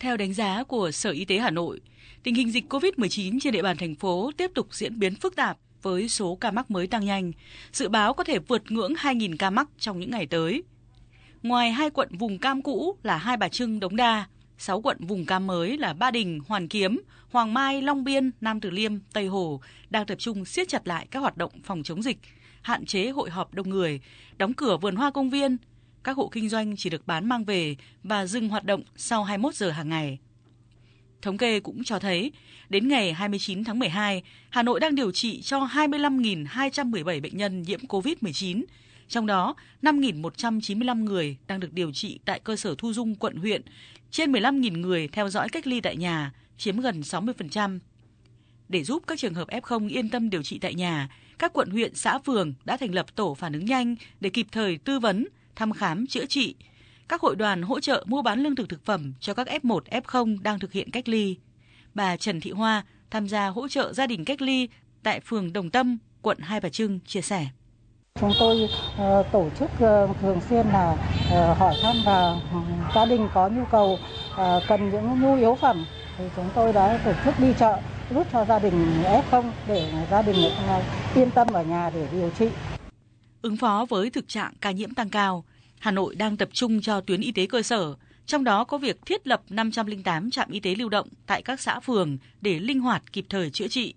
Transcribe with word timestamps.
Theo 0.00 0.16
đánh 0.16 0.34
giá 0.34 0.64
của 0.64 0.90
Sở 0.90 1.10
Y 1.10 1.24
tế 1.24 1.38
Hà 1.38 1.50
Nội, 1.50 1.80
tình 2.22 2.34
hình 2.34 2.52
dịch 2.52 2.72
COVID-19 2.72 3.38
trên 3.40 3.52
địa 3.52 3.62
bàn 3.62 3.76
thành 3.76 3.94
phố 3.94 4.30
tiếp 4.36 4.50
tục 4.54 4.68
diễn 4.70 4.98
biến 4.98 5.14
phức 5.14 5.36
tạp 5.36 5.58
với 5.82 6.08
số 6.08 6.38
ca 6.40 6.50
mắc 6.50 6.70
mới 6.70 6.86
tăng 6.86 7.04
nhanh, 7.04 7.32
dự 7.72 7.88
báo 7.88 8.14
có 8.14 8.24
thể 8.24 8.38
vượt 8.38 8.62
ngưỡng 8.70 8.94
2.000 8.94 9.36
ca 9.38 9.50
mắc 9.50 9.68
trong 9.78 9.98
những 9.98 10.10
ngày 10.10 10.26
tới. 10.26 10.62
Ngoài 11.42 11.72
hai 11.72 11.90
quận 11.90 12.08
vùng 12.18 12.38
cam 12.38 12.62
cũ 12.62 12.96
là 13.02 13.16
Hai 13.16 13.36
Bà 13.36 13.48
Trưng, 13.48 13.80
Đống 13.80 13.96
Đa, 13.96 14.26
6 14.58 14.80
quận 14.80 14.96
vùng 15.00 15.26
cam 15.26 15.46
mới 15.46 15.78
là 15.78 15.92
Ba 15.92 16.10
Đình, 16.10 16.40
Hoàn 16.48 16.68
Kiếm, 16.68 17.00
Hoàng 17.30 17.54
Mai, 17.54 17.82
Long 17.82 18.04
Biên, 18.04 18.30
Nam 18.40 18.60
Từ 18.60 18.70
Liêm, 18.70 18.92
Tây 19.12 19.26
Hồ 19.26 19.60
đang 19.90 20.06
tập 20.06 20.18
trung 20.18 20.44
siết 20.44 20.68
chặt 20.68 20.88
lại 20.88 21.06
các 21.10 21.20
hoạt 21.20 21.36
động 21.36 21.52
phòng 21.64 21.82
chống 21.82 22.02
dịch, 22.02 22.18
hạn 22.62 22.86
chế 22.86 23.08
hội 23.10 23.30
họp 23.30 23.54
đông 23.54 23.70
người, 23.70 24.00
đóng 24.36 24.54
cửa 24.54 24.76
vườn 24.76 24.96
hoa 24.96 25.10
công 25.10 25.30
viên, 25.30 25.56
các 26.04 26.16
hộ 26.16 26.28
kinh 26.28 26.48
doanh 26.48 26.76
chỉ 26.76 26.90
được 26.90 27.06
bán 27.06 27.28
mang 27.28 27.44
về 27.44 27.76
và 28.02 28.26
dừng 28.26 28.48
hoạt 28.48 28.64
động 28.64 28.82
sau 28.96 29.24
21 29.24 29.54
giờ 29.54 29.70
hàng 29.70 29.88
ngày. 29.88 30.18
Thống 31.22 31.38
kê 31.38 31.60
cũng 31.60 31.84
cho 31.84 31.98
thấy, 31.98 32.32
đến 32.68 32.88
ngày 32.88 33.12
29 33.12 33.64
tháng 33.64 33.78
12, 33.78 34.22
Hà 34.50 34.62
Nội 34.62 34.80
đang 34.80 34.94
điều 34.94 35.12
trị 35.12 35.42
cho 35.42 35.60
25.217 35.60 37.20
bệnh 37.22 37.36
nhân 37.36 37.62
nhiễm 37.62 37.80
COVID-19, 37.80 38.64
trong 39.08 39.26
đó 39.26 39.54
5.195 39.82 41.04
người 41.04 41.36
đang 41.46 41.60
được 41.60 41.72
điều 41.72 41.92
trị 41.92 42.18
tại 42.24 42.40
cơ 42.40 42.56
sở 42.56 42.74
thu 42.78 42.92
dung 42.92 43.14
quận 43.14 43.36
huyện, 43.36 43.62
trên 44.10 44.32
15.000 44.32 44.80
người 44.80 45.08
theo 45.08 45.28
dõi 45.28 45.48
cách 45.48 45.66
ly 45.66 45.80
tại 45.80 45.96
nhà, 45.96 46.32
chiếm 46.58 46.80
gần 46.80 47.00
60%. 47.00 47.78
Để 48.68 48.84
giúp 48.84 49.02
các 49.06 49.18
trường 49.18 49.34
hợp 49.34 49.48
F0 49.48 49.88
yên 49.88 50.08
tâm 50.08 50.30
điều 50.30 50.42
trị 50.42 50.58
tại 50.58 50.74
nhà, 50.74 51.08
các 51.38 51.52
quận 51.52 51.70
huyện 51.70 51.94
xã 51.94 52.18
phường 52.18 52.54
đã 52.64 52.76
thành 52.76 52.94
lập 52.94 53.16
tổ 53.16 53.34
phản 53.34 53.52
ứng 53.52 53.64
nhanh 53.64 53.96
để 54.20 54.30
kịp 54.30 54.46
thời 54.52 54.78
tư 54.78 54.98
vấn, 55.00 55.26
thăm 55.58 55.72
khám, 55.72 56.06
chữa 56.06 56.26
trị. 56.26 56.54
Các 57.08 57.20
hội 57.20 57.36
đoàn 57.36 57.62
hỗ 57.62 57.80
trợ 57.80 58.04
mua 58.06 58.22
bán 58.22 58.40
lương 58.40 58.56
thực 58.56 58.68
thực 58.68 58.84
phẩm 58.84 59.12
cho 59.20 59.34
các 59.34 59.46
F1, 59.62 59.80
F0 59.90 60.42
đang 60.42 60.58
thực 60.58 60.72
hiện 60.72 60.90
cách 60.90 61.08
ly. 61.08 61.36
Bà 61.94 62.16
Trần 62.16 62.40
Thị 62.40 62.50
Hoa 62.50 62.84
tham 63.10 63.28
gia 63.28 63.46
hỗ 63.46 63.68
trợ 63.68 63.92
gia 63.92 64.06
đình 64.06 64.24
cách 64.24 64.42
ly 64.42 64.68
tại 65.02 65.20
phường 65.20 65.52
Đồng 65.52 65.70
Tâm, 65.70 65.98
quận 66.22 66.38
Hai 66.40 66.60
Bà 66.60 66.68
Trưng 66.68 67.00
chia 67.06 67.20
sẻ. 67.20 67.46
Chúng 68.20 68.32
tôi 68.38 68.56
uh, 68.62 69.26
tổ 69.32 69.50
chức 69.58 69.70
uh, 69.72 70.16
thường 70.20 70.40
xuyên 70.48 70.66
là 70.66 70.92
uh, 70.92 71.58
hỏi 71.58 71.74
thăm 71.82 71.96
và 72.06 72.30
uh, 72.32 72.94
gia 72.94 73.04
đình 73.04 73.28
có 73.34 73.48
nhu 73.48 73.64
cầu 73.70 73.98
uh, 74.32 74.62
cần 74.68 74.90
những 74.90 75.20
nhu 75.22 75.36
yếu 75.36 75.54
phẩm 75.54 75.84
thì 76.18 76.24
chúng 76.36 76.48
tôi 76.54 76.72
đã 76.72 77.00
tổ 77.04 77.12
chức 77.24 77.40
đi 77.40 77.48
chợ 77.58 77.78
giúp 78.10 78.26
cho 78.32 78.44
gia 78.44 78.58
đình 78.58 79.02
F0 79.02 79.50
để 79.68 79.92
gia 80.10 80.22
đình 80.22 80.36
uh, 80.46 81.16
yên 81.16 81.30
tâm 81.30 81.48
ở 81.52 81.62
nhà 81.62 81.90
để 81.94 82.08
điều 82.12 82.30
trị. 82.38 82.48
Ứng 83.42 83.56
phó 83.56 83.86
với 83.88 84.10
thực 84.10 84.28
trạng 84.28 84.52
ca 84.60 84.70
nhiễm 84.70 84.94
tăng 84.94 85.10
cao, 85.10 85.44
Hà 85.78 85.90
Nội 85.90 86.14
đang 86.14 86.36
tập 86.36 86.48
trung 86.52 86.80
cho 86.80 87.00
tuyến 87.00 87.20
y 87.20 87.32
tế 87.32 87.46
cơ 87.46 87.62
sở, 87.62 87.94
trong 88.26 88.44
đó 88.44 88.64
có 88.64 88.78
việc 88.78 89.06
thiết 89.06 89.26
lập 89.26 89.42
508 89.50 90.30
trạm 90.30 90.50
y 90.50 90.60
tế 90.60 90.74
lưu 90.74 90.88
động 90.88 91.08
tại 91.26 91.42
các 91.42 91.60
xã 91.60 91.80
phường 91.80 92.18
để 92.40 92.58
linh 92.58 92.80
hoạt 92.80 93.12
kịp 93.12 93.26
thời 93.28 93.50
chữa 93.50 93.68
trị. 93.68 93.94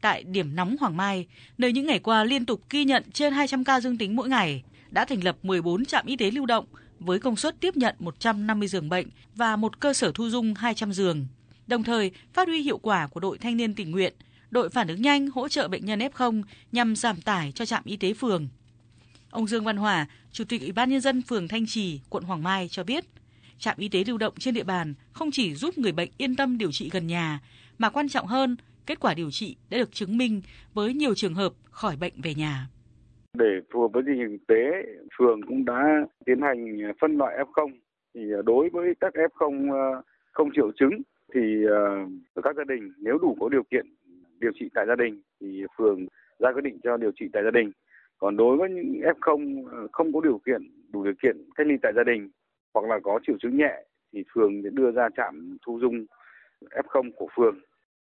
Tại 0.00 0.22
điểm 0.22 0.56
nóng 0.56 0.76
Hoàng 0.80 0.96
Mai, 0.96 1.26
nơi 1.58 1.72
những 1.72 1.86
ngày 1.86 1.98
qua 1.98 2.24
liên 2.24 2.46
tục 2.46 2.60
ghi 2.70 2.84
nhận 2.84 3.02
trên 3.12 3.32
200 3.32 3.64
ca 3.64 3.80
dương 3.80 3.98
tính 3.98 4.16
mỗi 4.16 4.28
ngày, 4.28 4.62
đã 4.90 5.04
thành 5.04 5.24
lập 5.24 5.36
14 5.42 5.84
trạm 5.84 6.06
y 6.06 6.16
tế 6.16 6.30
lưu 6.30 6.46
động 6.46 6.64
với 6.98 7.18
công 7.18 7.36
suất 7.36 7.60
tiếp 7.60 7.76
nhận 7.76 7.94
150 7.98 8.68
giường 8.68 8.88
bệnh 8.88 9.06
và 9.34 9.56
một 9.56 9.80
cơ 9.80 9.92
sở 9.92 10.12
thu 10.14 10.30
dung 10.30 10.54
200 10.54 10.92
giường. 10.92 11.26
Đồng 11.66 11.84
thời, 11.84 12.10
phát 12.32 12.48
huy 12.48 12.62
hiệu 12.62 12.78
quả 12.78 13.06
của 13.06 13.20
đội 13.20 13.38
thanh 13.38 13.56
niên 13.56 13.74
tình 13.74 13.90
nguyện, 13.90 14.14
đội 14.50 14.68
phản 14.68 14.88
ứng 14.88 15.02
nhanh 15.02 15.30
hỗ 15.30 15.48
trợ 15.48 15.68
bệnh 15.68 15.84
nhân 15.84 15.98
F0 15.98 16.42
nhằm 16.72 16.96
giảm 16.96 17.20
tải 17.20 17.52
cho 17.52 17.64
trạm 17.64 17.82
y 17.84 17.96
tế 17.96 18.14
phường. 18.14 18.48
Ông 19.32 19.46
Dương 19.46 19.64
Văn 19.64 19.76
Hòa, 19.76 20.06
Chủ 20.32 20.44
tịch 20.48 20.60
Ủy 20.60 20.72
ban 20.72 20.90
Nhân 20.90 21.00
dân 21.00 21.22
phường 21.22 21.48
Thanh 21.48 21.66
Trì, 21.66 22.00
quận 22.10 22.24
Hoàng 22.24 22.42
Mai 22.42 22.68
cho 22.70 22.84
biết, 22.84 23.04
trạm 23.58 23.76
y 23.78 23.88
tế 23.88 24.04
lưu 24.06 24.18
động 24.18 24.34
trên 24.38 24.54
địa 24.54 24.64
bàn 24.64 24.94
không 25.12 25.30
chỉ 25.30 25.54
giúp 25.54 25.78
người 25.78 25.92
bệnh 25.92 26.08
yên 26.18 26.36
tâm 26.36 26.58
điều 26.58 26.72
trị 26.72 26.90
gần 26.92 27.06
nhà, 27.06 27.40
mà 27.78 27.90
quan 27.90 28.08
trọng 28.08 28.26
hơn, 28.26 28.56
kết 28.86 29.00
quả 29.00 29.14
điều 29.14 29.30
trị 29.30 29.56
đã 29.70 29.78
được 29.78 29.92
chứng 29.92 30.18
minh 30.18 30.42
với 30.74 30.94
nhiều 30.94 31.14
trường 31.14 31.34
hợp 31.34 31.52
khỏi 31.70 31.96
bệnh 32.00 32.12
về 32.22 32.34
nhà. 32.34 32.66
Để 33.38 33.60
phù 33.72 33.80
hợp 33.80 33.88
với 33.92 34.02
tình 34.06 34.18
hình 34.18 34.38
thực 34.38 34.46
tế, 34.46 34.64
phường 35.18 35.40
cũng 35.42 35.64
đã 35.64 35.82
tiến 36.26 36.40
hành 36.42 36.78
phân 37.00 37.16
loại 37.18 37.36
F0. 37.38 37.70
Thì 38.14 38.20
à, 38.38 38.42
đối 38.44 38.68
với 38.72 38.94
các 39.00 39.14
F0 39.14 39.72
à, 39.72 40.02
không 40.32 40.50
triệu 40.56 40.72
chứng 40.80 41.02
thì 41.34 41.40
à, 41.70 42.06
các 42.42 42.56
gia 42.56 42.64
đình 42.64 42.92
nếu 42.98 43.18
đủ 43.18 43.36
có 43.40 43.48
điều 43.48 43.62
kiện 43.70 43.86
điều 44.40 44.52
trị 44.60 44.70
tại 44.74 44.84
gia 44.88 44.96
đình 44.96 45.22
thì 45.40 45.62
phường 45.78 46.06
ra 46.38 46.52
quyết 46.52 46.64
định 46.64 46.78
cho 46.84 46.96
điều 46.96 47.10
trị 47.20 47.26
tại 47.32 47.42
gia 47.44 47.50
đình 47.50 47.72
còn 48.22 48.36
đối 48.36 48.56
với 48.56 48.70
những 48.70 49.00
f0 49.20 49.66
ờ, 49.70 49.88
không 49.92 50.12
có 50.12 50.20
điều 50.20 50.40
kiện, 50.46 50.62
đủ 50.92 51.04
điều 51.04 51.14
kiện 51.22 51.36
cách 51.54 51.66
ly 51.66 51.74
tại 51.82 51.92
gia 51.96 52.04
đình 52.04 52.30
hoặc 52.74 52.86
là 52.86 52.98
có 53.02 53.20
triệu 53.26 53.36
chứng 53.40 53.56
nhẹ 53.56 53.84
thì 54.12 54.24
phường 54.34 54.62
sẽ 54.62 54.70
đưa 54.72 54.90
ra 54.90 55.08
trạm 55.16 55.56
thu 55.66 55.78
dung 55.80 56.06
f0 56.70 57.10
của 57.16 57.28
phường. 57.36 57.58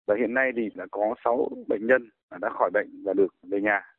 Và 0.06 0.14
hiện 0.18 0.34
nay 0.34 0.52
thì 0.56 0.68
đã 0.74 0.86
có 0.90 1.14
6 1.24 1.48
bệnh 1.66 1.86
nhân 1.86 2.10
đã 2.40 2.50
khỏi 2.50 2.70
bệnh 2.74 3.02
và 3.04 3.12
được 3.12 3.34
về 3.42 3.60
nhà. 3.60 3.95